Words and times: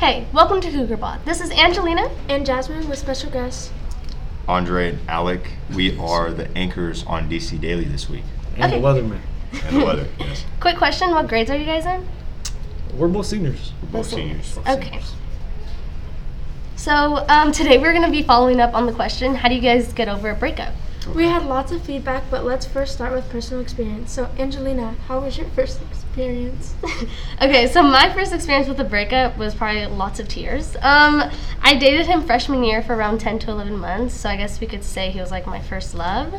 Hey, 0.00 0.26
welcome 0.32 0.62
to 0.62 0.70
Cougar 0.70 0.96
Bot. 0.96 1.26
This 1.26 1.42
is 1.42 1.50
Angelina. 1.50 2.10
And 2.26 2.46
Jasmine 2.46 2.88
with 2.88 2.98
special 2.98 3.30
guests. 3.30 3.70
Andre 4.48 4.88
and 4.92 5.10
Alec. 5.10 5.42
We 5.74 5.98
are 5.98 6.32
the 6.32 6.48
anchors 6.56 7.04
on 7.04 7.28
DC 7.28 7.60
Daily 7.60 7.84
this 7.84 8.08
week. 8.08 8.24
And 8.56 8.64
Okay. 8.64 8.80
the 8.80 8.86
weatherman. 8.86 9.20
And 9.66 9.76
the 9.76 9.84
weather, 9.84 10.08
yes. 10.18 10.46
Quick 10.60 10.78
question: 10.78 11.10
What 11.10 11.28
grades 11.28 11.50
are 11.50 11.56
you 11.56 11.66
guys 11.66 11.84
in? 11.84 12.08
We're 12.96 13.08
both 13.08 13.26
seniors. 13.26 13.74
We're 13.82 13.88
both 13.90 14.06
seniors. 14.06 14.58
Okay. 14.66 15.02
So 16.76 17.26
um, 17.28 17.52
today 17.52 17.76
we're 17.76 17.92
going 17.92 18.06
to 18.06 18.10
be 18.10 18.22
following 18.22 18.58
up 18.58 18.72
on 18.72 18.86
the 18.86 18.92
question: 18.94 19.34
How 19.34 19.50
do 19.50 19.54
you 19.54 19.60
guys 19.60 19.92
get 19.92 20.08
over 20.08 20.30
a 20.30 20.34
breakup? 20.34 20.72
We 21.14 21.24
had 21.24 21.44
lots 21.44 21.72
of 21.72 21.82
feedback, 21.82 22.22
but 22.30 22.46
let's 22.46 22.64
first 22.64 22.94
start 22.94 23.12
with 23.12 23.28
personal 23.28 23.62
experience. 23.62 24.12
So, 24.12 24.30
Angelina, 24.38 24.92
how 25.08 25.20
was 25.20 25.36
your 25.36 25.48
first 25.48 25.78
experience? 26.10 26.74
okay, 27.42 27.68
so 27.68 27.82
my 27.82 28.12
first 28.12 28.32
experience 28.32 28.68
with 28.68 28.80
a 28.80 28.84
breakup 28.84 29.36
was 29.38 29.54
probably 29.54 29.86
lots 29.86 30.18
of 30.18 30.28
tears. 30.28 30.76
Um, 30.76 31.30
I 31.62 31.76
dated 31.78 32.06
him 32.06 32.22
freshman 32.22 32.64
year 32.64 32.82
for 32.82 32.96
around 32.96 33.20
10 33.20 33.38
to 33.40 33.50
11 33.50 33.76
months, 33.76 34.14
so 34.14 34.28
I 34.28 34.36
guess 34.36 34.60
we 34.60 34.66
could 34.66 34.82
say 34.82 35.10
he 35.10 35.20
was 35.20 35.30
like 35.30 35.46
my 35.46 35.60
first 35.60 35.94
love. 35.94 36.34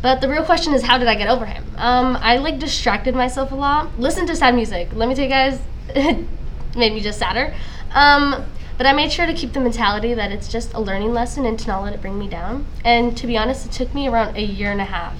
But 0.00 0.20
the 0.20 0.28
real 0.28 0.44
question 0.44 0.72
is, 0.74 0.82
how 0.82 0.98
did 0.98 1.08
I 1.08 1.14
get 1.14 1.28
over 1.28 1.44
him? 1.44 1.64
Um, 1.76 2.16
I 2.20 2.38
like 2.38 2.58
distracted 2.58 3.14
myself 3.14 3.52
a 3.52 3.54
lot. 3.54 3.98
Listen 3.98 4.26
to 4.26 4.34
sad 4.34 4.54
music. 4.54 4.88
Let 4.92 5.08
me 5.08 5.14
tell 5.14 5.24
you 5.24 5.30
guys, 5.30 5.60
it 5.90 6.26
made 6.76 6.92
me 6.92 7.00
just 7.00 7.18
sadder. 7.18 7.54
Um, 7.92 8.44
but 8.78 8.86
I 8.86 8.94
made 8.94 9.12
sure 9.12 9.26
to 9.26 9.34
keep 9.34 9.52
the 9.52 9.60
mentality 9.60 10.14
that 10.14 10.32
it's 10.32 10.48
just 10.48 10.72
a 10.72 10.80
learning 10.80 11.12
lesson 11.12 11.44
and 11.44 11.58
to 11.58 11.68
not 11.68 11.84
let 11.84 11.92
it 11.92 12.00
bring 12.00 12.18
me 12.18 12.28
down. 12.28 12.66
And 12.84 13.16
to 13.18 13.26
be 13.26 13.36
honest, 13.36 13.66
it 13.66 13.72
took 13.72 13.94
me 13.94 14.08
around 14.08 14.36
a 14.36 14.42
year 14.42 14.72
and 14.72 14.80
a 14.80 14.86
half 14.86 15.14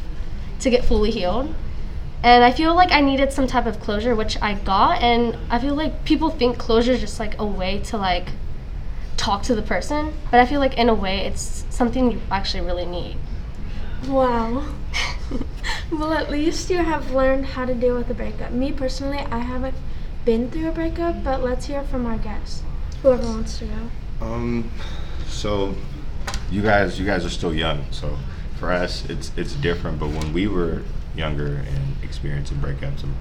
to 0.61 0.71
get 0.71 0.85
fully 0.85 1.11
healed. 1.11 1.55
And 2.23 2.45
I 2.45 2.53
feel 2.53 2.75
like 2.75 2.93
I 2.93 3.01
needed 3.01 3.33
some 3.33 3.47
type 3.47 3.67
of 3.67 3.81
closure, 3.81 4.15
which 4.15 4.41
I 4.41 4.55
got. 4.55 5.03
And 5.03 5.37
I 5.51 5.59
feel 5.59 5.75
like 5.75 6.05
people 6.05 6.31
think 6.31 6.57
closure 6.59 6.93
is 6.93 7.01
just 7.01 7.19
like 7.19 7.39
a 7.39 7.47
way 7.47 7.81
to 7.81 7.97
like 7.97 8.29
talk 9.17 9.43
to 9.45 9.55
the 9.55 9.63
person. 9.63 10.13
But 10.31 10.39
I 10.41 10.47
feel 10.47 10.61
like 10.61 10.79
in 10.79 10.89
a 10.89 10.95
way, 10.95 11.21
it's 11.21 11.65
something 11.71 12.13
you 12.13 12.21
actually 12.31 12.65
really 12.65 12.87
need. 12.87 13.17
wow. 14.07 14.65
well, 15.91 16.13
at 16.13 16.31
least 16.31 16.71
you 16.71 16.79
have 16.79 17.11
learned 17.11 17.47
how 17.47 17.65
to 17.65 17.75
deal 17.75 17.97
with 17.97 18.09
a 18.11 18.15
breakup. 18.15 18.53
Me 18.53 18.73
personally, 18.73 19.19
I 19.19 19.39
haven't 19.39 19.75
been 20.25 20.51
through 20.51 20.69
a 20.69 20.73
breakup, 20.73 21.25
but 21.25 21.43
let's 21.43 21.67
hear 21.67 21.83
from 21.83 22.07
our 22.07 22.19
guests. 22.19 22.63
Whoever 23.03 23.27
wants 23.27 23.59
to 23.59 23.65
go. 23.65 24.27
Um, 24.27 24.71
so 25.27 25.75
you 26.53 26.63
guys, 26.63 27.01
you 27.01 27.07
guys 27.07 27.25
are 27.25 27.31
still 27.31 27.53
young, 27.53 27.85
so 27.91 28.17
for 28.59 28.71
us, 28.71 29.05
it's 29.11 29.33
it's 29.37 29.55
different. 29.55 29.99
But 29.99 30.11
when 30.11 30.33
we 30.33 30.47
were 30.47 30.83
younger 31.15 31.57
and 31.57 31.97
experiencing 32.03 32.59
breakups, 32.59 33.03
I'm, 33.03 33.15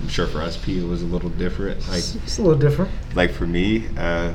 I'm 0.00 0.08
sure 0.08 0.26
for 0.26 0.40
us, 0.40 0.56
P, 0.56 0.78
it 0.78 0.88
was 0.88 1.02
a 1.02 1.06
little 1.06 1.30
different. 1.30 1.80
Like 1.88 1.98
It's 1.98 2.38
a 2.38 2.42
little 2.42 2.58
different. 2.58 2.90
like 3.14 3.30
for 3.30 3.46
me, 3.46 3.86
uh, 3.96 4.34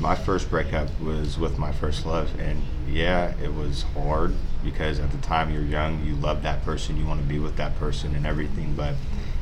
my 0.00 0.14
first 0.14 0.50
breakup 0.50 0.88
was 1.00 1.38
with 1.38 1.58
my 1.58 1.72
first 1.72 2.04
love, 2.04 2.38
and 2.38 2.62
yeah, 2.88 3.32
it 3.42 3.54
was 3.54 3.82
hard 3.94 4.34
because 4.62 4.98
at 4.98 5.10
the 5.12 5.18
time 5.18 5.52
you're 5.52 5.62
young, 5.62 6.04
you 6.04 6.14
love 6.16 6.42
that 6.42 6.62
person, 6.64 6.96
you 6.96 7.06
want 7.06 7.20
to 7.20 7.26
be 7.26 7.38
with 7.38 7.56
that 7.56 7.76
person, 7.78 8.14
and 8.14 8.26
everything. 8.26 8.74
But 8.74 8.94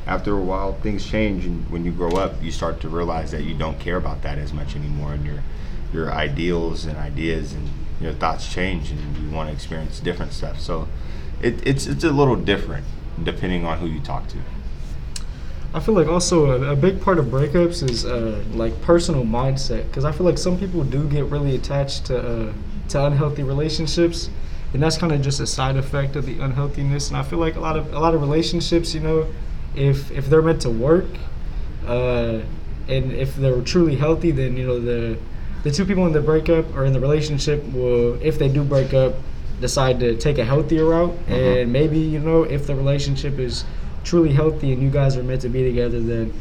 after 0.07 0.37
a 0.37 0.41
while, 0.41 0.75
things 0.75 1.07
change, 1.07 1.47
and 1.47 1.69
when 1.71 1.85
you 1.85 1.93
grow 1.93 2.11
up, 2.13 2.43
you 2.43 2.51
start 2.51 2.81
to 2.83 2.89
realize 2.89 3.31
that 3.31 3.43
you 3.45 3.55
don't 3.55 3.79
care 3.79 3.97
about 3.97 4.23
that 4.23 4.39
as 4.39 4.53
much 4.53 4.77
anymore, 4.77 5.15
and 5.15 5.25
your 5.25 5.43
your 5.93 6.11
ideals 6.13 6.87
and 6.87 6.97
ideas 6.97 7.53
and 7.53 7.69
your 8.01 8.13
thoughts 8.13 8.53
change, 8.53 8.91
and 8.91 9.17
you 9.19 9.31
want 9.31 9.49
to 9.49 9.55
experience 9.55 10.01
different 10.01 10.33
stuff. 10.33 10.61
So 10.61 10.89
it, 11.43 11.67
it's 11.67 11.87
it's 11.87 12.05
a 12.05 12.11
little 12.11 12.37
different 12.37 12.85
depending 13.23 13.67
on 13.67 13.79
who 13.79 13.87
you 13.87 14.01
talk 14.01 14.27
to. 14.29 14.39
I 15.75 15.81
feel 15.81 15.95
like 15.95 16.07
also 16.07 16.63
a, 16.63 16.73
a 16.73 16.77
big 16.77 17.01
part 17.01 17.19
of 17.19 17.27
breakups 17.27 17.89
is 17.89 18.05
uh, 18.05 18.43
like 18.53 18.81
personal 18.83 19.25
mindset 19.25 19.87
because 19.89 20.05
I 20.05 20.13
feel 20.13 20.27
like 20.27 20.39
some 20.39 20.59
people 20.59 20.85
do 20.85 21.09
get 21.09 21.25
really 21.27 21.55
attached 21.55 22.07
to 22.07 22.19
uh, 22.19 22.53
to 22.91 23.07
unhealthy 23.07 23.43
relationships, 23.43 24.29
and 24.75 24.83
that's 24.83 24.99
kind 24.99 25.13
of 25.13 25.23
just 25.23 25.41
a 25.41 25.47
side 25.47 25.77
effect 25.77 26.17
of 26.17 26.27
the 26.27 26.39
unhealthiness. 26.41 27.09
And 27.09 27.17
I 27.17 27.23
feel 27.23 27.39
like 27.39 27.57
a 27.57 27.61
lot 27.61 27.77
of 27.77 27.93
a 27.93 27.99
lot 27.99 28.15
of 28.15 28.21
relationships, 28.21 28.95
you 28.95 29.01
know, 29.01 29.27
if 29.75 30.11
if 30.11 30.29
they're 30.29 30.43
meant 30.43 30.63
to 30.63 30.71
work, 30.71 31.07
uh, 31.87 32.41
and 32.89 33.13
if 33.13 33.35
they're 33.37 33.63
truly 33.63 33.97
healthy, 33.97 34.31
then 34.31 34.57
you 34.57 34.67
know 34.67 34.79
the 34.79 35.19
the 35.63 35.71
two 35.71 35.85
people 35.85 36.07
in 36.07 36.13
the 36.13 36.21
breakup 36.21 36.75
or 36.77 36.85
in 36.85 36.93
the 36.93 37.01
relationship 37.01 37.65
will, 37.73 38.21
if 38.21 38.39
they 38.39 38.49
do 38.49 38.65
break 38.65 38.93
up, 38.93 39.15
decide 39.63 39.99
to 40.01 40.17
take 40.17 40.37
a 40.39 40.45
healthier 40.45 40.85
route. 40.85 41.11
Uh-huh. 41.11 41.35
And 41.35 41.73
maybe 41.73 41.99
you 41.99 42.19
know 42.19 42.43
if 42.43 42.67
the 42.67 42.75
relationship 42.75 43.39
is 43.39 43.65
truly 44.05 44.33
healthy 44.33 44.73
and 44.73 44.83
you 44.83 44.91
guys 44.91 45.17
are 45.17 45.23
meant 45.23 45.41
to 45.43 45.49
be 45.49 45.63
together, 45.63 46.01
then 46.01 46.35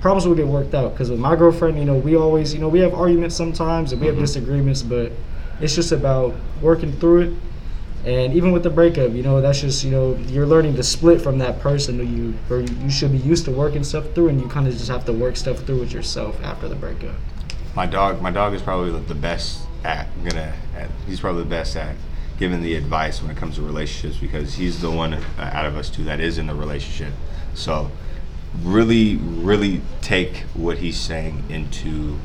problems 0.00 0.26
will 0.26 0.34
get 0.34 0.46
worked 0.46 0.74
out. 0.74 0.92
Because 0.92 1.10
with 1.10 1.20
my 1.20 1.36
girlfriend, 1.36 1.78
you 1.78 1.84
know, 1.84 1.96
we 1.96 2.16
always, 2.16 2.52
you 2.52 2.60
know, 2.60 2.68
we 2.68 2.80
have 2.80 2.94
arguments 2.94 3.36
sometimes 3.36 3.92
and 3.92 4.00
we 4.00 4.06
have 4.08 4.16
mm-hmm. 4.16 4.24
disagreements, 4.24 4.82
but 4.82 5.12
it's 5.60 5.74
just 5.74 5.92
about 5.92 6.34
working 6.60 6.92
through 6.92 7.20
it. 7.20 7.34
And 8.04 8.34
even 8.34 8.50
with 8.50 8.64
the 8.64 8.70
breakup, 8.70 9.12
you 9.12 9.22
know, 9.22 9.40
that's 9.40 9.60
just, 9.60 9.84
you 9.84 9.92
know, 9.92 10.16
you're 10.26 10.46
learning 10.46 10.74
to 10.74 10.82
split 10.82 11.20
from 11.20 11.38
that 11.38 11.60
person 11.60 11.98
who 11.98 12.04
you, 12.04 12.34
or 12.50 12.60
you 12.60 12.90
should 12.90 13.12
be 13.12 13.18
used 13.18 13.44
to 13.44 13.52
working 13.52 13.84
stuff 13.84 14.12
through, 14.12 14.28
and 14.28 14.40
you 14.40 14.48
kind 14.48 14.66
of 14.66 14.72
just 14.72 14.88
have 14.88 15.04
to 15.04 15.12
work 15.12 15.36
stuff 15.36 15.58
through 15.58 15.78
with 15.78 15.92
yourself 15.92 16.42
after 16.42 16.66
the 16.66 16.74
breakup. 16.74 17.14
My 17.76 17.86
dog, 17.86 18.20
my 18.20 18.32
dog 18.32 18.54
is 18.54 18.60
probably 18.60 18.90
the 18.98 19.14
best 19.14 19.60
at 19.84 20.08
gonna. 20.24 20.52
At, 20.76 20.90
he's 21.06 21.20
probably 21.20 21.44
the 21.44 21.50
best 21.50 21.76
at 21.76 21.94
giving 22.38 22.62
the 22.62 22.74
advice 22.74 23.22
when 23.22 23.30
it 23.30 23.36
comes 23.36 23.56
to 23.56 23.62
relationships 23.62 24.16
because 24.16 24.54
he's 24.54 24.80
the 24.80 24.90
one 24.90 25.14
out 25.38 25.66
of 25.66 25.76
us 25.76 25.90
two 25.90 26.04
that 26.04 26.20
is 26.20 26.38
in 26.38 26.48
a 26.48 26.54
relationship. 26.54 27.12
So, 27.54 27.90
really, 28.62 29.16
really 29.16 29.80
take 30.00 30.38
what 30.54 30.78
he's 30.78 30.98
saying 30.98 31.44
into 31.48 32.18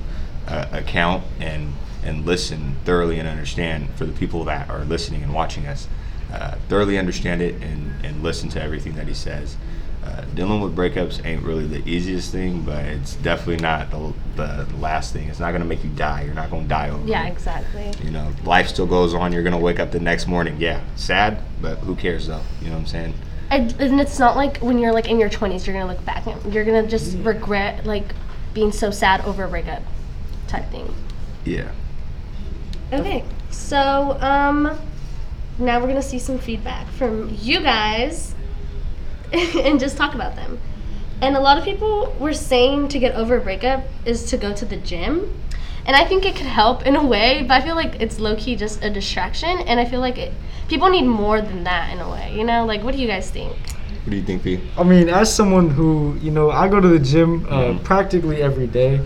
uh, 0.48 0.68
account 0.72 1.24
and 1.40 1.74
and 2.04 2.26
listen 2.26 2.78
thoroughly 2.86 3.20
and 3.20 3.28
understand 3.28 3.90
for 3.96 4.06
the 4.06 4.14
people 4.14 4.46
that 4.46 4.70
are 4.70 4.86
listening 4.86 5.24
and 5.24 5.34
watching 5.34 5.68
us. 5.68 5.88
Uh, 6.32 6.56
thoroughly 6.68 6.98
understand 6.98 7.42
it 7.42 7.56
and, 7.62 7.94
and 8.04 8.22
listen 8.22 8.50
to 8.50 8.62
everything 8.62 8.96
that 8.96 9.08
he 9.08 9.14
says. 9.14 9.58
Uh, 10.04 10.22
dealing 10.36 10.62
with 10.62 10.76
breakups 10.76 11.26
ain't 11.26 11.44
really 11.44 11.66
the 11.68 11.86
easiest 11.90 12.32
thing, 12.32 12.62
but 12.62 12.86
it's 12.86 13.16
definitely 13.16 13.58
not 13.62 13.90
the, 13.92 14.14
the 14.36 14.66
last 14.78 15.12
thing. 15.12 15.28
It's 15.28 15.40
not 15.40 15.52
gonna 15.52 15.66
make 15.66 15.84
you 15.84 15.90
die. 15.92 16.22
You're 16.24 16.34
not 16.34 16.50
gonna 16.50 16.68
die 16.68 16.90
over 16.90 17.06
Yeah, 17.06 17.26
it. 17.28 17.32
exactly. 17.32 17.92
You 18.04 18.12
know, 18.12 18.32
life 18.46 18.68
still 18.70 18.86
goes 18.86 19.14
on. 19.14 19.34
You're 19.34 19.44
gonna 19.44 19.58
wake 19.58 19.80
up 19.80 19.92
the 19.92 20.00
next 20.00 20.28
morning. 20.28 20.56
Yeah, 20.60 20.82
sad, 20.96 21.40
but 21.62 21.78
who 21.80 21.96
cares 21.96 22.28
though? 22.28 22.42
You 22.62 22.68
know 22.68 22.74
what 22.76 22.80
I'm 22.82 22.86
saying? 22.88 23.14
And, 23.50 23.72
and 23.82 24.00
it's 24.00 24.20
not 24.20 24.36
like 24.36 24.58
when 24.60 24.78
you're 24.80 24.94
like 24.94 25.10
in 25.10 25.20
your 25.20 25.30
20s, 25.30 25.66
you're 25.68 25.74
gonna 25.78 25.92
look 25.92 26.04
back 26.06 26.26
and 26.26 26.54
you're 26.54 26.64
gonna 26.66 26.88
just 26.88 27.18
regret 27.20 27.86
like 27.86 28.06
being 28.54 28.72
so 28.72 28.92
sad 28.92 29.22
over 29.26 29.44
a 29.44 29.48
breakup 29.50 29.84
type 30.48 30.70
thing. 30.72 30.94
Yeah. 31.44 31.72
Okay, 32.94 33.26
so 33.50 34.18
um, 34.22 34.78
now 35.60 35.80
we're 35.82 35.88
gonna 35.88 36.02
see 36.02 36.20
some 36.20 36.38
feedback 36.40 36.88
from 36.92 37.36
you 37.42 37.60
guys 37.62 38.34
and 39.66 39.80
just 39.80 39.98
talk 39.98 40.14
about 40.16 40.36
them. 40.36 40.60
And 41.22 41.36
a 41.36 41.40
lot 41.40 41.58
of 41.58 41.64
people 41.64 42.16
were 42.20 42.34
saying 42.34 42.90
to 42.90 43.00
get 43.00 43.16
over 43.16 43.38
a 43.38 43.42
breakup 43.42 43.84
is 44.06 44.24
to 44.26 44.38
go 44.38 44.54
to 44.54 44.66
the 44.66 44.78
gym. 44.78 45.42
And 45.86 45.96
I 45.96 46.04
think 46.06 46.26
it 46.26 46.36
could 46.36 46.46
help 46.46 46.86
in 46.86 46.96
a 46.96 47.06
way, 47.06 47.44
but 47.48 47.52
I 47.52 47.62
feel 47.62 47.76
like 47.76 48.00
it's 48.02 48.20
low 48.20 48.36
key 48.36 48.56
just 48.56 48.84
a 48.84 48.90
distraction. 48.90 49.50
And 49.66 49.80
I 49.80 49.86
feel 49.86 50.00
like 50.02 50.18
it, 50.18 50.34
people 50.68 50.90
need 50.90 51.06
more 51.06 51.42
than 51.42 51.64
that 51.64 51.92
in 51.92 52.00
a 52.00 52.10
way. 52.10 52.34
You 52.36 52.44
know, 52.44 52.66
like 52.66 52.84
what 52.84 52.94
do 52.96 53.02
you 53.02 53.08
guys 53.08 53.30
think? 53.32 53.54
What 53.54 54.12
do 54.12 54.18
you 54.18 54.24
think, 54.24 54.44
P? 54.44 54.60
I 54.78 54.84
mean, 54.84 55.10
as 55.10 55.34
someone 55.34 55.70
who, 55.70 56.18
you 56.22 56.32
know, 56.32 56.52
I 56.52 56.68
go 56.68 56.80
to 56.80 56.88
the 56.88 57.00
gym 57.00 57.46
uh, 57.50 57.74
Mhm. 57.74 57.84
practically 57.84 58.42
every 58.42 58.68
day. 58.68 59.02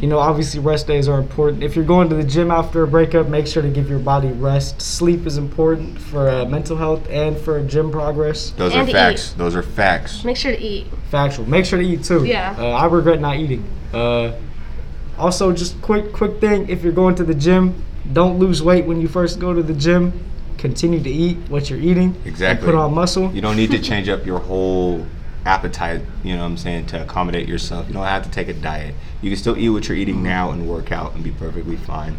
You 0.00 0.06
know, 0.08 0.18
obviously 0.18 0.60
rest 0.60 0.86
days 0.86 1.08
are 1.08 1.18
important. 1.18 1.62
If 1.62 1.76
you're 1.76 1.84
going 1.84 2.08
to 2.08 2.14
the 2.14 2.24
gym 2.24 2.50
after 2.50 2.82
a 2.82 2.86
breakup, 2.88 3.28
make 3.28 3.46
sure 3.46 3.62
to 3.62 3.68
give 3.68 3.90
your 3.90 3.98
body 3.98 4.28
rest. 4.28 4.80
Sleep 4.80 5.26
is 5.26 5.36
important 5.36 6.00
for 6.00 6.26
uh, 6.28 6.46
mental 6.46 6.76
health 6.78 7.06
and 7.10 7.36
for 7.36 7.62
gym 7.64 7.90
progress. 7.90 8.50
Those 8.52 8.72
And 8.72 8.82
are 8.82 8.86
to 8.86 8.92
facts. 8.92 9.32
Those 9.34 9.54
are 9.54 9.62
facts. 9.62 10.24
Make 10.24 10.38
sure 10.38 10.52
to 10.52 10.58
eat. 10.60 10.86
Factual. 11.10 11.46
Make 11.46 11.66
sure 11.66 11.78
to 11.78 11.84
eat 11.86 12.02
too. 12.02 12.24
Yeah. 12.24 12.56
Uh, 12.58 12.68
I 12.70 12.86
regret 12.86 13.20
not 13.20 13.36
eating. 13.36 13.62
Uh, 13.92 14.32
also, 15.18 15.52
just 15.52 15.80
quick, 15.82 16.14
quick 16.14 16.40
thing: 16.40 16.66
if 16.70 16.82
you're 16.82 16.94
going 16.94 17.14
to 17.16 17.24
the 17.24 17.34
gym, 17.34 17.82
don't 18.14 18.38
lose 18.38 18.62
weight 18.62 18.86
when 18.86 19.02
you 19.02 19.08
first 19.08 19.38
go 19.38 19.52
to 19.52 19.62
the 19.62 19.74
gym. 19.74 20.12
Continue 20.56 21.02
to 21.02 21.10
eat 21.10 21.36
what 21.50 21.68
you're 21.68 21.78
eating. 21.78 22.14
and 22.16 22.26
Exactly. 22.26 22.64
put 22.66 22.74
on 22.74 22.94
muscle. 22.94 23.30
You 23.34 23.42
don't 23.42 23.56
need 23.56 23.70
to 23.72 23.78
change 23.90 24.08
up 24.08 24.24
your 24.24 24.38
whole 24.38 25.06
appetite, 25.44 26.02
you 26.22 26.34
know 26.34 26.40
what 26.40 26.46
I'm 26.46 26.56
saying, 26.56 26.86
to 26.86 27.02
accommodate 27.02 27.48
yourself. 27.48 27.88
You 27.88 27.94
don't 27.94 28.04
have 28.04 28.24
to 28.24 28.30
take 28.30 28.48
a 28.48 28.54
diet. 28.54 28.94
You 29.22 29.30
can 29.30 29.38
still 29.38 29.56
eat 29.56 29.68
what 29.70 29.88
you're 29.88 29.96
eating 29.96 30.22
now 30.22 30.50
and 30.50 30.68
work 30.68 30.92
out 30.92 31.14
and 31.14 31.24
be 31.24 31.30
perfectly 31.30 31.76
fine. 31.76 32.16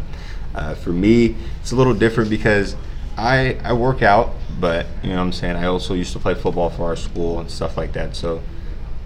Uh, 0.54 0.74
for 0.74 0.90
me, 0.90 1.36
it's 1.60 1.72
a 1.72 1.76
little 1.76 1.94
different 1.94 2.28
because 2.28 2.76
I 3.16 3.58
I 3.64 3.72
work 3.72 4.02
out, 4.02 4.34
but 4.60 4.86
you 5.02 5.10
know 5.10 5.16
what 5.16 5.22
I'm 5.22 5.32
saying, 5.32 5.56
I 5.56 5.66
also 5.66 5.94
used 5.94 6.12
to 6.14 6.18
play 6.18 6.34
football 6.34 6.70
for 6.70 6.84
our 6.84 6.96
school 6.96 7.40
and 7.40 7.50
stuff 7.50 7.76
like 7.76 7.92
that. 7.92 8.16
So 8.16 8.42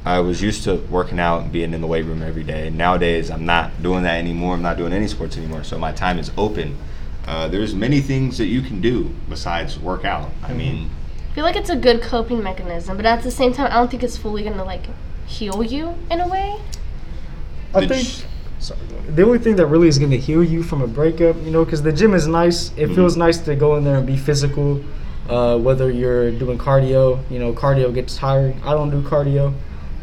I 0.05 0.21
was 0.21 0.41
used 0.41 0.63
to 0.65 0.77
working 0.89 1.19
out 1.19 1.43
and 1.43 1.53
being 1.53 1.75
in 1.75 1.81
the 1.81 1.87
weight 1.87 2.05
room 2.05 2.23
every 2.23 2.45
day. 2.45 2.71
Nowadays, 2.71 3.31
I'm 3.31 3.45
not 3.45 3.83
doing 3.83 4.05
that 4.05 4.19
anymore. 4.19 4.55
I'm 4.55 4.63
not 4.63 4.77
doing 4.77 4.93
any 4.93 5.09
sports 5.09 5.37
anymore. 5.37 5.65
So 5.65 5.79
my 5.79 5.91
time 5.91 6.19
is 6.19 6.31
open. 6.39 6.79
Uh, 7.27 7.49
there's 7.49 7.75
many 7.75 8.01
things 8.01 8.39
that 8.39 8.47
you 8.47 8.61
can 8.63 8.81
do 8.81 9.11
besides 9.29 9.79
work 9.81 10.05
out. 10.05 10.31
I 10.45 10.53
mean, 10.53 10.91
I 11.06 11.06
feel 11.37 11.45
like 11.45 11.55
it's 11.55 11.69
a 11.69 11.77
good 11.77 12.01
coping 12.01 12.43
mechanism, 12.43 12.97
but 12.97 13.05
at 13.05 13.23
the 13.23 13.31
same 13.31 13.53
time, 13.53 13.67
I 13.71 13.75
don't 13.75 13.91
think 13.91 14.03
it's 14.03 14.17
fully 14.17 14.43
gonna 14.43 14.65
like 14.65 14.85
heal 15.27 15.63
you 15.63 15.95
in 16.11 16.21
a 16.21 16.27
way. 16.27 16.57
I 17.75 17.81
the 17.83 17.89
think. 17.89 18.09
ch- 18.09 18.25
sorry. 18.59 18.81
The 19.15 19.23
only 19.23 19.39
thing 19.39 19.57
that 19.57 19.67
really 19.67 19.87
is 19.87 19.99
going 19.99 20.11
to 20.13 20.17
heal 20.19 20.43
you 20.43 20.63
from 20.63 20.81
a 20.81 20.87
breakup, 20.87 21.37
you 21.45 21.51
know, 21.51 21.63
because 21.65 21.83
the 21.83 21.93
gym 21.93 22.15
is 22.15 22.27
nice. 22.27 22.73
It 22.79 22.89
Mhm. 22.89 22.95
feels 22.95 23.17
nice 23.19 23.37
to 23.41 23.55
go 23.55 23.77
in 23.77 23.85
there 23.85 23.97
and 23.97 24.07
be 24.07 24.17
physical. 24.17 24.81
Uh, 25.29 25.59
whether 25.59 25.91
you're 25.91 26.31
doing 26.31 26.57
cardio, 26.57 27.19
you 27.31 27.39
know, 27.39 27.53
cardio 27.53 27.93
gets 27.93 28.17
tiring. 28.17 28.59
I 28.65 28.71
don't 28.73 28.91
do 28.91 29.03
cardio. 29.03 29.53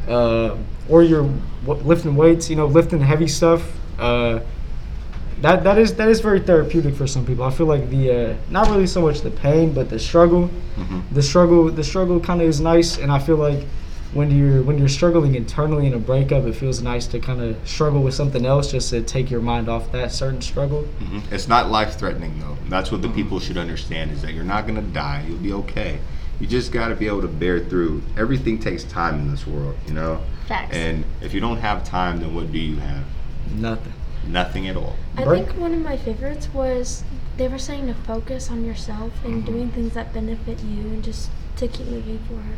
Uh, 0.08 0.52
or 0.88 1.02
you're 1.02 1.28
w- 1.66 1.84
lifting 1.84 2.16
weights, 2.16 2.48
you 2.50 2.56
know, 2.56 2.68
lifting 2.68 3.02
heavy 3.02 3.28
stuff. 3.28 3.62
Uh, 4.00 4.40
that 5.44 5.64
that 5.66 5.78
is 5.78 5.94
that 5.96 6.08
is 6.08 6.22
very 6.22 6.40
therapeutic 6.40 6.96
for 6.96 7.06
some 7.06 7.26
people. 7.26 7.44
I 7.44 7.52
feel 7.52 7.66
like 7.68 7.90
the 7.90 8.04
uh, 8.12 8.34
not 8.50 8.70
really 8.70 8.88
so 8.88 9.02
much 9.02 9.22
the 9.22 9.30
pain, 9.30 9.74
but 9.74 9.90
the 9.90 10.00
struggle. 10.00 10.50
Mhm. 10.78 11.02
The 11.12 11.22
struggle 11.22 11.70
the 11.70 11.84
struggle 11.84 12.20
kind 12.20 12.42
of 12.42 12.48
is 12.48 12.60
nice, 12.62 12.98
and 12.98 13.12
I 13.12 13.20
feel 13.20 13.36
like 13.36 13.66
when 14.14 14.32
you're 14.32 14.62
when 14.64 14.78
you're 14.78 14.88
struggling 15.00 15.36
internally 15.36 15.86
in 15.86 15.94
a 15.94 16.00
breakup, 16.00 16.46
it 16.46 16.56
feels 16.56 16.82
nice 16.82 17.08
to 17.08 17.20
kind 17.20 17.42
of 17.42 17.58
struggle 17.66 18.02
with 18.02 18.14
something 18.14 18.46
else 18.46 18.72
just 18.72 18.90
to 18.92 19.02
take 19.02 19.30
your 19.30 19.42
mind 19.42 19.68
off 19.68 19.92
that 19.92 20.14
certain 20.14 20.42
struggle. 20.42 20.86
Mhm. 21.02 21.22
It's 21.30 21.50
not 21.50 21.70
life 21.70 21.98
threatening 22.00 22.40
though. 22.40 22.58
That's 22.70 22.90
what 22.90 23.02
the 23.02 23.10
people 23.10 23.40
should 23.42 23.58
understand 23.58 24.12
is 24.12 24.22
that 24.22 24.34
you're 24.34 24.46
not 24.46 24.66
gonna 24.66 24.82
die. 24.82 25.24
You'll 25.28 25.38
be 25.50 25.52
okay. 25.54 25.98
You 26.40 26.48
just 26.48 26.72
gotta 26.72 26.96
be 26.96 27.08
able 27.08 27.22
to 27.22 27.28
bear 27.28 27.60
through. 27.60 28.02
Everything 28.18 28.60
takes 28.60 28.86
time 28.86 29.16
in 29.20 29.30
this 29.30 29.46
world, 29.46 29.76
you 29.88 29.94
know. 29.94 30.20
Facts. 30.48 30.74
And 30.76 31.04
if 31.22 31.34
you 31.34 31.42
don't 31.42 31.58
have 31.60 31.84
time, 31.84 32.22
then 32.22 32.34
what 32.34 32.50
do 32.52 32.60
you 32.60 32.78
have? 32.78 33.04
Nothing. 33.60 33.94
Nothing 34.28 34.68
at 34.68 34.76
all. 34.76 34.96
I 35.18 35.24
Break- 35.26 35.48
think 35.48 35.60
one 35.60 35.74
of 35.74 35.82
my 35.82 35.98
favorites 35.98 36.48
was 36.54 37.04
they 37.38 37.48
were 37.48 37.58
saying 37.60 37.88
to 37.88 37.94
focus 37.94 38.50
on 38.50 38.64
yourself 38.66 39.12
and 39.26 39.44
Mm-hmm. 39.44 39.52
doing 39.54 39.70
things 39.72 39.94
that 39.94 40.14
benefit 40.14 40.60
you 40.62 40.82
and 40.88 41.04
just 41.04 41.30
to 41.58 41.68
keep 41.68 41.88
moving 41.88 42.20
forward. 42.20 42.58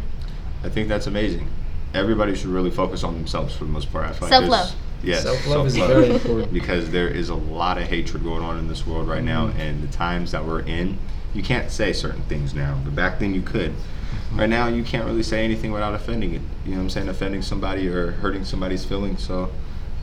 I 0.63 0.69
think 0.69 0.87
that's 0.89 1.07
amazing. 1.07 1.47
Everybody 1.93 2.35
should 2.35 2.47
really 2.47 2.71
focus 2.71 3.03
on 3.03 3.13
themselves 3.15 3.55
for 3.55 3.63
the 3.65 3.71
most 3.71 3.91
part. 3.91 4.05
I 4.05 4.11
feel 4.13 4.27
like 4.27 4.29
Self-love. 4.31 4.49
there's- 4.49 4.75
Yes, 5.03 5.23
Self-love 5.23 5.67
is 5.67 5.73
self-love. 5.75 5.97
very 6.03 6.13
important. 6.15 6.53
because 6.53 6.89
there 6.89 7.07
is 7.07 7.29
a 7.29 7.35
lot 7.35 7.77
of 7.77 7.83
hatred 7.87 8.23
going 8.23 8.41
on 8.43 8.57
in 8.57 8.67
this 8.67 8.87
world 8.87 9.07
right 9.07 9.23
now, 9.23 9.47
Mhm. 9.47 9.59
and 9.59 9.83
the 9.83 9.87
times 9.87 10.31
that 10.31 10.45
we're 10.45 10.61
in, 10.61 10.97
you 11.33 11.43
can't 11.43 11.69
say 11.69 11.93
certain 11.93 12.21
things 12.23 12.53
now. 12.55 12.77
But 12.83 12.95
back 12.95 13.19
then 13.19 13.33
you 13.35 13.41
could. 13.41 13.73
Right 14.33 14.49
now 14.49 14.67
you 14.67 14.83
can't 14.83 15.05
really 15.05 15.21
say 15.23 15.43
anything 15.45 15.71
without 15.71 15.93
offending 15.93 16.33
it. 16.33 16.41
You 16.65 16.71
know 16.71 16.77
what 16.77 16.83
I'm 16.83 16.89
saying? 16.89 17.09
Offending 17.09 17.41
somebody 17.41 17.87
or 17.87 18.11
hurting 18.11 18.45
somebody's 18.45 18.83
feelings. 18.83 19.21
So 19.23 19.49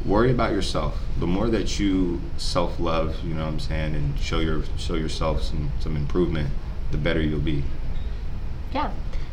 worry 0.05 0.31
about 0.31 0.53
yourself. 0.53 0.99
The 1.19 1.27
more 1.27 1.49
that 1.49 1.79
you 1.79 2.21
self-love, 2.37 3.23
you 3.25 3.35
know 3.35 3.45
what 3.45 3.53
I'm 3.53 3.61
saying, 3.61 3.95
and 3.95 4.19
show 4.19 4.41
your 4.41 4.63
show 4.77 4.95
yourself 4.95 5.43
some 5.43 5.71
some 5.81 5.97
improvement, 5.97 6.51
the 6.91 6.99
better 6.99 7.21
you'll 7.21 7.41
be. 7.41 7.65
Yeah. 8.73 8.91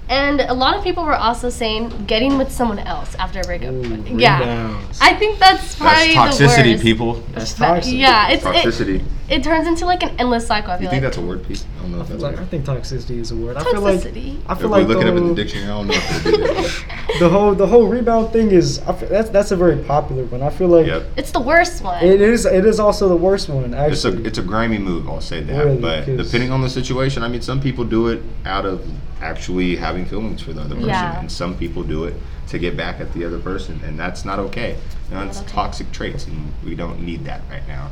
And 0.09 0.41
a 0.41 0.53
lot 0.55 0.75
of 0.75 0.83
people 0.83 1.03
were 1.05 1.15
also 1.15 1.49
saying 1.49 2.05
getting 2.07 2.37
with 2.39 2.51
someone 2.51 2.79
else 2.79 3.13
after 3.15 3.41
a 3.41 3.43
breakup. 3.43 3.73
Ooh, 3.75 4.03
yeah. 4.17 4.39
rebounds. 4.39 4.99
I 5.01 5.13
think 5.13 5.37
that's 5.37 5.75
That's 5.75 5.75
probably 5.75 6.13
toxicity, 6.15 6.63
the 6.63 6.71
worst. 6.73 6.83
people. 6.83 7.13
That's 7.33 7.53
But- 7.53 7.65
toxic. 7.75 7.93
Yeah, 7.93 8.29
it's 8.29 8.43
Toxicity. 8.43 8.95
it 9.01 9.01
turns 9.43 9.67
into 9.67 9.85
like 9.85 10.01
an 10.03 10.15
endless 10.19 10.47
cycle. 10.47 10.71
I 10.71 10.77
feel 10.77 10.85
you 10.85 10.89
think 10.89 11.03
like. 11.03 11.11
that's 11.13 11.17
a 11.17 11.25
word, 11.25 11.47
Pete? 11.47 11.63
I 11.77 11.81
don't 11.83 11.91
know 11.91 12.01
if 12.01 12.07
that's 12.07 12.21
like 12.23 12.39
I 12.39 12.45
think 12.45 12.65
toxicity 12.65 13.19
is 13.19 13.29
a 13.31 13.35
word. 13.35 13.55
Toxicity. 13.57 13.59
I 13.59 13.71
feel 13.71 13.81
like 13.81 13.99
Toxicity. 13.99 14.37
I 14.47 14.55
feel 14.55 14.65
If 14.65 14.71
like 14.71 14.87
we 14.87 14.93
look 14.95 15.03
the 15.03 15.07
it 15.07 15.11
up 15.11 15.17
in 15.17 15.27
the 15.29 15.35
dictionary, 15.35 15.69
I 15.71 15.77
don't 15.77 15.87
know 15.87 15.93
if 15.95 16.25
it 16.25 16.39
is. 16.39 16.83
the 17.19 17.29
whole 17.29 17.53
the 17.53 17.67
whole 17.67 17.87
rebound 17.87 18.33
thing 18.33 18.51
is 18.51 18.79
I 18.79 18.93
feel, 18.93 19.09
that's 19.09 19.29
that's 19.29 19.51
a 19.51 19.55
very 19.55 19.77
popular 19.83 20.25
one. 20.25 20.41
I 20.41 20.49
feel 20.49 20.67
like 20.67 20.87
Yep. 20.87 21.03
It's 21.17 21.31
the 21.31 21.39
worst 21.41 21.83
one. 21.83 22.03
it 22.03 22.19
is 22.21 22.45
it 22.45 22.65
is 22.65 22.79
also 22.79 23.07
the 23.07 23.15
worst 23.15 23.49
one 23.49 23.73
It's 23.73 24.03
a 24.05 24.23
it's 24.25 24.39
a 24.39 24.43
grimy 24.43 24.79
move. 24.79 25.07
I'll 25.07 25.21
say 25.21 25.41
that. 25.41 25.65
Really, 25.65 25.77
but 25.79 26.05
'cause- 26.05 26.17
depending 26.25 26.51
on 26.51 26.61
the 26.61 26.69
situation, 26.69 27.21
I 27.23 27.27
mean, 27.27 27.41
some 27.41 27.61
people 27.61 27.83
do 27.85 28.07
it 28.07 28.21
out 28.45 28.65
of 28.65 28.85
actually 29.21 29.75
having 29.75 30.05
feelings 30.05 30.41
for 30.41 30.53
the 30.53 30.61
other 30.61 30.75
person, 30.75 30.89
Yeah. 30.89 31.19
and 31.19 31.31
some 31.31 31.55
people 31.55 31.83
do 31.83 32.05
it 32.05 32.13
to 32.47 32.57
get 32.57 32.75
back 32.77 32.99
at 33.01 33.13
the 33.13 33.25
other 33.25 33.37
person, 33.37 33.79
and 33.85 33.99
that's 33.99 34.23
not 34.25 34.39
okay. 34.39 34.75
You 35.09 35.15
know, 35.15 35.23
it's 35.23 35.37
Not 35.37 35.45
okay. 35.45 35.53
toxic 35.53 35.91
traits, 35.91 36.25
and 36.25 36.51
we 36.65 36.73
don't 36.73 37.01
need 37.01 37.25
that 37.25 37.41
right 37.51 37.67
now. 37.67 37.89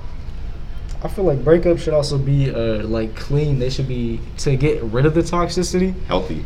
I 1.03 1.07
feel 1.07 1.25
like 1.25 1.39
breakups 1.39 1.79
should 1.79 1.93
also 1.93 2.17
be 2.17 2.49
uh, 2.53 2.83
like 2.83 3.15
clean. 3.15 3.59
They 3.59 3.69
should 3.69 3.87
be 3.87 4.19
to 4.39 4.55
get 4.55 4.81
rid 4.83 5.05
of 5.05 5.13
the 5.13 5.21
toxicity. 5.21 5.93
Healthy. 6.05 6.43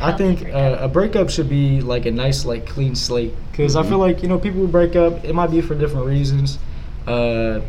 I 0.00 0.12
think 0.12 0.46
uh, 0.48 0.78
a 0.80 0.88
breakup 0.88 1.28
should 1.28 1.48
be 1.48 1.82
like 1.82 2.06
a 2.06 2.10
nice 2.10 2.46
like 2.46 2.66
clean 2.66 2.94
slate 2.94 3.34
because 3.50 3.76
I 3.76 3.82
feel 3.82 3.98
like 3.98 4.22
you 4.22 4.28
know 4.28 4.38
people 4.38 4.66
break 4.66 4.96
up 4.96 5.22
it 5.24 5.34
might 5.34 5.50
be 5.50 5.60
for 5.60 5.74
different 5.74 6.06
reasons. 6.06 6.58
Uh, 7.06 7.60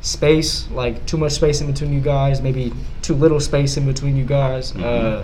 space 0.00 0.68
like 0.70 1.04
too 1.06 1.16
much 1.16 1.32
space 1.32 1.60
in 1.60 1.66
between 1.66 1.92
you 1.92 2.00
guys, 2.00 2.40
maybe 2.40 2.72
too 3.02 3.14
little 3.14 3.38
space 3.38 3.76
in 3.76 3.86
between 3.86 4.16
you 4.16 4.24
guys. 4.24 4.72
Mhm. 4.72 4.82
Uh, 4.82 5.22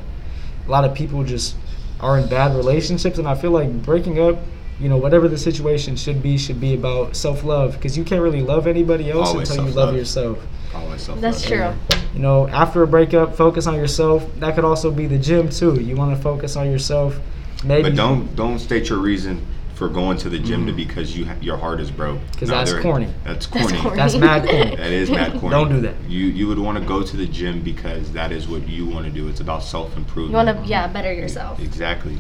a 0.67 0.71
lot 0.71 0.85
of 0.85 0.95
people 0.95 1.25
just 1.25 1.57
are 2.01 2.19
in 2.19 2.29
bad 2.29 2.55
relationships, 2.55 3.19
and 3.19 3.27
I 3.27 3.35
feel 3.35 3.51
like 3.51 3.83
breaking 3.83 4.21
up. 4.21 4.37
You 4.81 4.89
know, 4.89 4.97
whatever 4.97 5.27
the 5.29 5.39
situation 5.39 5.97
should 5.97 6.23
be, 6.23 6.39
should 6.39 6.61
be 6.61 6.75
about 6.75 7.17
self 7.17 7.43
love 7.45 7.73
because 7.75 7.99
you 7.99 8.05
can't 8.05 8.23
really 8.23 8.43
love 8.43 8.67
anybody 8.67 9.11
else 9.11 9.31
Always 9.31 9.51
until 9.51 9.65
you 9.67 9.73
self-love. 9.73 9.89
love 9.89 9.97
yourself. 9.97 10.39
Always 10.75 11.03
self 11.03 11.17
love. 11.17 11.23
That's 11.23 11.43
true. 11.43 11.73
You 12.15 12.21
know, 12.21 12.47
after 12.49 12.83
a 12.83 12.87
breakup, 12.87 13.35
focus 13.35 13.67
on 13.67 13.75
yourself. 13.75 14.25
That 14.37 14.55
could 14.55 14.65
also 14.65 14.91
be 14.91 15.07
the 15.07 15.19
gym 15.19 15.49
too. 15.49 15.81
You 15.81 15.97
want 15.97 16.17
to 16.17 16.23
focus 16.23 16.57
on 16.57 16.71
yourself. 16.71 17.19
Maybe 17.65 17.83
But 17.91 17.97
don't 17.97 18.35
don't 18.37 18.59
state 18.61 18.89
your 18.89 18.99
reason 18.99 19.45
for 19.75 19.89
going 19.89 20.17
to 20.19 20.29
the 20.29 20.39
gym 20.39 20.67
to 20.67 20.73
mm-hmm. 20.73 20.77
because 20.77 21.17
you 21.17 21.25
ha- 21.27 21.37
your 21.41 21.57
heart 21.57 21.81
is 21.81 21.91
broke. 21.91 22.19
'Cause 22.37 22.49
No, 22.49 22.57
that's 22.57 22.73
corny. 22.75 23.09
That's 23.25 23.47
That's 23.47 23.67
corny. 23.71 23.83
corny. 23.83 23.97
That's 23.97 24.17
mad 24.17 24.43
corny. 24.49 24.77
That 24.83 24.93
is 24.93 25.11
mad 25.11 25.33
corny. 25.41 25.51
Don't 25.51 25.69
do 25.69 25.81
that. 25.83 25.95
You 26.09 26.27
you 26.27 26.47
would 26.49 26.59
want 26.59 26.79
to 26.79 26.85
go 26.85 27.03
to 27.03 27.17
the 27.17 27.27
gym 27.27 27.63
because 27.63 28.11
that 28.13 28.31
is 28.33 28.47
what 28.49 28.69
you 28.69 28.87
want 28.87 29.07
to 29.07 29.11
do. 29.13 29.29
It's 29.29 29.41
about 29.41 29.63
self 29.65 29.97
improvement. 29.97 30.31
You 30.31 30.47
want 30.53 30.65
to, 30.65 30.71
yeah, 30.71 30.87
better 30.87 31.13
yourself. 31.13 31.61
Exactly. 31.61 32.19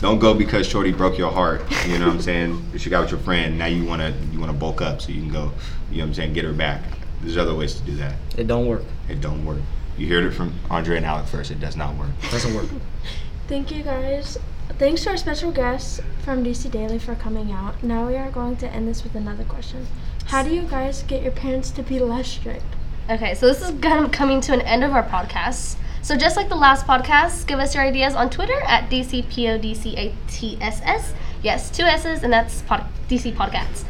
Don't 0.00 0.18
go 0.18 0.32
because 0.34 0.66
Shorty 0.66 0.92
broke 0.92 1.18
your 1.18 1.30
heart. 1.30 1.62
You 1.86 1.98
know 1.98 2.06
what 2.06 2.14
I'm 2.16 2.22
saying? 2.22 2.62
Because 2.66 2.84
you 2.84 2.90
got 2.90 3.02
with 3.02 3.10
your 3.10 3.20
friend. 3.20 3.58
Now 3.58 3.66
you 3.66 3.84
wanna 3.84 4.14
you 4.32 4.40
wanna 4.40 4.52
bulk 4.52 4.80
up 4.80 5.00
so 5.02 5.10
you 5.10 5.20
can 5.20 5.30
go. 5.30 5.52
You 5.90 5.98
know 5.98 6.04
what 6.04 6.08
I'm 6.08 6.14
saying? 6.14 6.32
Get 6.32 6.44
her 6.44 6.52
back. 6.52 6.82
There's 7.20 7.36
other 7.36 7.54
ways 7.54 7.74
to 7.74 7.82
do 7.82 7.96
that. 7.96 8.14
it 8.38 8.46
don't 8.46 8.66
work. 8.66 8.84
It 9.08 9.20
don't 9.20 9.44
work. 9.44 9.58
You 9.98 10.08
heard 10.08 10.24
it 10.24 10.30
from 10.30 10.54
Andre 10.70 10.96
and 10.96 11.04
Alec 11.04 11.26
first. 11.26 11.50
It 11.50 11.60
does 11.60 11.76
not 11.76 11.94
work. 11.96 12.08
It 12.22 12.30
Doesn't 12.30 12.54
work. 12.54 12.66
Thank 13.48 13.70
you 13.70 13.82
guys. 13.82 14.38
Thanks 14.78 15.02
to 15.02 15.10
our 15.10 15.16
special 15.18 15.50
guests 15.50 16.00
from 16.24 16.42
DC 16.44 16.70
Daily 16.70 16.98
for 16.98 17.14
coming 17.16 17.52
out. 17.52 17.82
Now 17.82 18.06
we 18.06 18.16
are 18.16 18.30
going 18.30 18.56
to 18.58 18.68
end 18.72 18.88
this 18.88 19.02
with 19.04 19.14
another 19.14 19.44
question. 19.44 19.86
How 20.26 20.42
do 20.42 20.54
you 20.54 20.62
guys 20.62 21.02
get 21.02 21.22
your 21.22 21.32
parents 21.32 21.70
to 21.72 21.82
be 21.82 21.98
less 21.98 22.28
strict? 22.28 22.64
Okay, 23.10 23.34
so 23.34 23.46
this 23.46 23.60
is 23.60 23.78
kind 23.80 24.04
of 24.04 24.12
coming 24.12 24.40
to 24.42 24.52
an 24.54 24.60
end 24.62 24.84
of 24.84 24.92
our 24.92 25.02
podcast. 25.02 25.76
So 26.02 26.16
just 26.16 26.36
like 26.36 26.48
the 26.48 26.56
last 26.56 26.86
podcast, 26.86 27.46
give 27.46 27.58
us 27.58 27.74
your 27.74 27.84
ideas 27.84 28.14
on 28.14 28.30
Twitter 28.30 28.58
at 28.62 28.88
DCPODCATSS. 28.90 31.12
Yes, 31.42 31.70
two 31.70 31.84
S's, 31.84 32.22
and 32.22 32.32
that's 32.32 32.62
pod- 32.62 32.86
DC 33.08 33.34
Podcasts. 33.34 33.84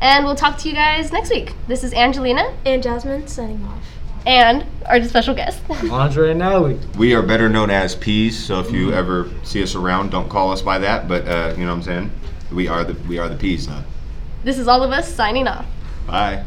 And 0.00 0.24
we'll 0.24 0.36
talk 0.36 0.58
to 0.58 0.68
you 0.68 0.74
guys 0.74 1.12
next 1.12 1.30
week. 1.30 1.54
This 1.68 1.82
is 1.84 1.94
Angelina 1.94 2.54
And 2.66 2.82
Jasmine 2.82 3.26
signing 3.26 3.64
off. 3.64 3.82
and 4.26 4.66
our 4.86 5.02
special 5.04 5.34
guest. 5.34 5.60
Andre 5.90 6.32
and 6.32 6.42
Alec. 6.42 6.76
We 6.98 7.14
are 7.14 7.22
better 7.22 7.48
known 7.48 7.70
as 7.70 7.94
peas. 7.94 8.42
So 8.42 8.60
if 8.60 8.70
you 8.70 8.92
ever 8.92 9.30
see 9.42 9.62
us 9.62 9.74
around, 9.74 10.10
don't 10.10 10.28
call 10.28 10.52
us 10.52 10.60
by 10.62 10.78
that. 10.78 11.08
But 11.08 11.26
uh, 11.26 11.54
you 11.56 11.64
know 11.64 11.70
what 11.70 11.76
I'm 11.78 11.82
saying? 11.82 12.10
We 12.52 12.68
are 12.68 12.84
the 12.84 12.94
we 13.08 13.18
are 13.18 13.28
the 13.28 13.36
peas. 13.36 13.66
Huh? 13.66 13.82
this 14.44 14.58
is 14.58 14.68
all 14.68 14.82
of 14.82 14.90
us 14.90 15.12
signing 15.12 15.48
off. 15.48 15.64
Bye. 16.06 16.44